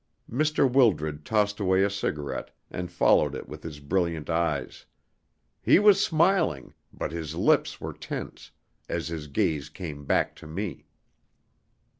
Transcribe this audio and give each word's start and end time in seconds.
Mr. 0.27 0.67
Wildred 0.67 1.23
tossed 1.25 1.59
away 1.59 1.83
a 1.83 1.89
cigarette, 1.91 2.49
and 2.71 2.91
followed 2.91 3.35
it 3.35 3.47
with 3.47 3.61
his 3.61 3.79
brilliant 3.79 4.31
eyes. 4.31 4.87
He 5.61 5.77
was 5.77 6.03
smiling, 6.03 6.73
but 6.91 7.11
his 7.11 7.35
lips 7.35 7.79
were 7.79 7.93
tense, 7.93 8.49
as 8.89 9.09
his 9.09 9.27
gaze 9.27 9.69
came 9.69 10.03
back 10.05 10.35
to 10.37 10.47
me. 10.47 10.85